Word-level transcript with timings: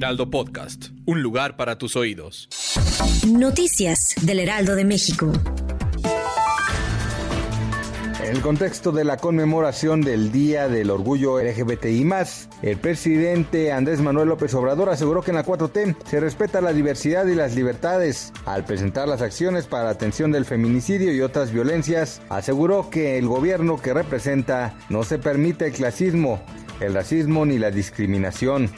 Heraldo 0.00 0.30
Podcast, 0.30 0.86
un 1.04 1.20
lugar 1.20 1.58
para 1.58 1.76
tus 1.76 1.94
oídos. 1.94 2.48
Noticias 3.28 4.14
del 4.22 4.38
Heraldo 4.38 4.74
de 4.74 4.86
México. 4.86 5.30
En 8.24 8.34
el 8.36 8.40
contexto 8.40 8.92
de 8.92 9.04
la 9.04 9.18
conmemoración 9.18 10.00
del 10.00 10.32
Día 10.32 10.68
del 10.68 10.88
Orgullo 10.88 11.38
LGBTI, 11.38 12.08
el 12.62 12.78
presidente 12.78 13.72
Andrés 13.72 14.00
Manuel 14.00 14.30
López 14.30 14.54
Obrador 14.54 14.88
aseguró 14.88 15.20
que 15.20 15.32
en 15.32 15.36
la 15.36 15.44
4T 15.44 15.94
se 16.06 16.18
respeta 16.18 16.62
la 16.62 16.72
diversidad 16.72 17.26
y 17.26 17.34
las 17.34 17.54
libertades. 17.54 18.32
Al 18.46 18.64
presentar 18.64 19.06
las 19.06 19.20
acciones 19.20 19.66
para 19.66 19.84
la 19.84 19.90
atención 19.90 20.32
del 20.32 20.46
feminicidio 20.46 21.12
y 21.12 21.20
otras 21.20 21.52
violencias, 21.52 22.22
aseguró 22.30 22.88
que 22.88 23.18
el 23.18 23.26
gobierno 23.26 23.76
que 23.76 23.92
representa 23.92 24.78
no 24.88 25.02
se 25.02 25.18
permite 25.18 25.66
el 25.66 25.72
clasismo, 25.72 26.40
el 26.80 26.94
racismo 26.94 27.44
ni 27.44 27.58
la 27.58 27.70
discriminación. 27.70 28.70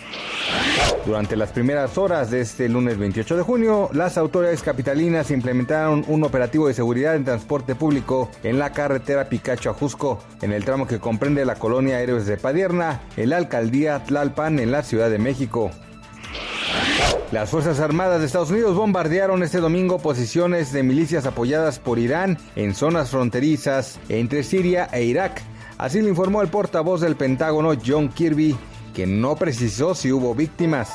Durante 1.05 1.37
las 1.37 1.51
primeras 1.51 1.99
horas 1.99 2.31
de 2.31 2.41
este 2.41 2.69
lunes 2.69 2.97
28 2.97 3.37
de 3.37 3.43
junio, 3.43 3.91
las 3.93 4.17
autoridades 4.17 4.63
capitalinas 4.63 5.31
implementaron 5.31 6.05
un 6.07 6.23
operativo 6.23 6.69
de 6.69 6.75
seguridad 6.75 7.17
en 7.17 7.25
transporte 7.25 7.75
público 7.75 8.31
en 8.43 8.59
la 8.59 8.73
carretera 8.73 9.29
Picacho 9.29 9.71
a 9.71 9.75
Jusco, 9.75 10.23
en 10.43 10.53
el 10.53 10.65
tramo 10.65 10.87
que 10.87 11.01
comprende 11.01 11.45
la 11.45 11.57
colonia 11.57 12.01
Héroes 12.01 12.27
de 12.27 12.37
Padierna, 12.37 13.03
en 13.17 13.31
la 13.31 13.39
alcaldía 13.39 14.05
Tlalpan, 14.05 14.61
en 14.61 14.71
la 14.71 14.83
Ciudad 14.83 15.11
de 15.11 15.19
México. 15.19 15.71
Las 17.33 17.51
Fuerzas 17.51 17.81
Armadas 17.81 18.21
de 18.21 18.27
Estados 18.27 18.51
Unidos 18.51 18.77
bombardearon 18.77 19.43
este 19.43 19.59
domingo 19.59 19.99
posiciones 19.99 20.73
de 20.73 20.83
milicias 20.83 21.27
apoyadas 21.27 21.79
por 21.79 21.99
Irán 21.99 22.39
en 22.57 22.75
zonas 22.75 23.11
fronterizas 23.11 23.99
entre 24.09 24.43
Siria 24.43 24.89
e 24.93 25.05
Irak. 25.05 25.43
Así 25.79 26.03
le 26.03 26.11
informó 26.11 26.43
el 26.43 26.49
portavoz 26.49 27.01
del 27.01 27.17
Pentágono 27.17 27.73
John 27.85 28.11
Kirby, 28.11 28.57
que 28.93 29.07
no 29.07 29.37
precisó 29.37 29.95
si 29.95 30.13
hubo 30.13 30.35
víctimas. 30.35 30.91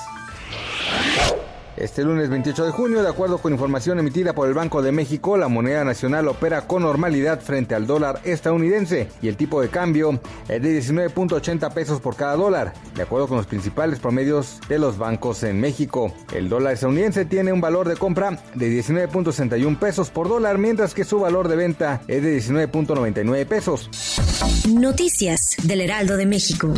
Este 1.78 2.04
lunes 2.04 2.28
28 2.30 2.66
de 2.66 2.72
junio, 2.72 3.04
de 3.04 3.10
acuerdo 3.10 3.38
con 3.38 3.54
información 3.54 4.00
emitida 4.00 4.34
por 4.34 4.48
el 4.48 4.56
Banco 4.56 4.82
de 4.82 4.92
México, 4.92 5.38
la 5.38 5.48
moneda 5.48 5.84
nacional 5.84 6.28
opera 6.28 6.66
con 6.66 6.82
normalidad 6.82 7.40
frente 7.40 7.76
al 7.76 7.86
dólar 7.86 8.20
estadounidense 8.24 9.10
y 9.22 9.28
el 9.28 9.38
tipo 9.38 9.62
de 9.62 9.70
cambio 9.70 10.20
es 10.50 10.60
de 10.60 10.82
19.80 10.82 11.72
pesos 11.74 12.02
por 12.02 12.16
cada 12.16 12.36
dólar, 12.36 12.74
de 12.96 13.04
acuerdo 13.04 13.28
con 13.28 13.38
los 13.38 13.46
principales 13.46 14.00
promedios 14.00 14.60
de 14.68 14.80
los 14.80 14.98
bancos 14.98 15.44
en 15.44 15.62
México. 15.62 16.12
El 16.34 16.50
dólar 16.50 16.74
estadounidense 16.74 17.26
tiene 17.26 17.54
un 17.54 17.62
valor 17.62 17.88
de 17.88 17.96
compra 17.96 18.40
de 18.56 18.84
19.61 18.84 19.78
pesos 19.78 20.10
por 20.10 20.30
dólar, 20.30 20.58
mientras 20.58 20.96
que 20.96 21.04
su 21.04 21.20
valor 21.20 21.48
de 21.48 21.58
venta 21.58 22.02
es 22.08 22.24
de 22.24 22.40
19.99 22.40 23.46
pesos. 23.46 23.90
Noticias 24.68 25.58
del 25.62 25.82
Heraldo 25.82 26.18
de 26.18 26.26
México. 26.26 26.74